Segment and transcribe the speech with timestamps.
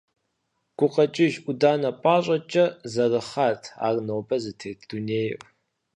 [0.77, 5.39] Гукъэкӏыж ӏуданэ пӏащӏэкӏэ зэрыхъат ар нобэ зытет дунейр.